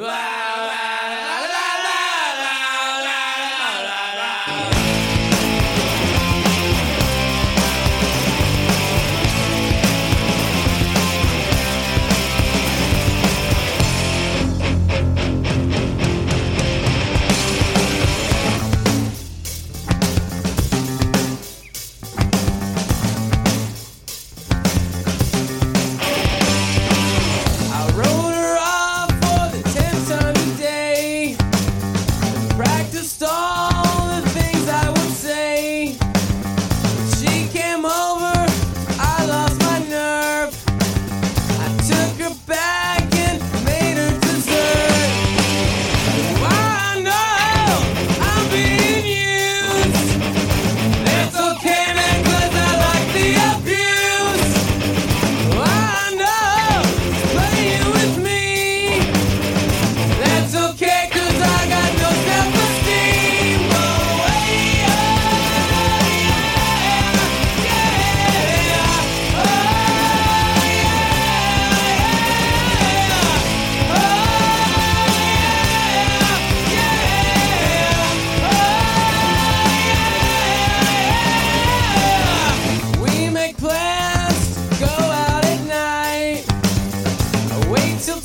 Ah! 0.00 0.37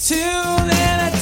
Tune 0.04 0.70
in. 0.70 1.13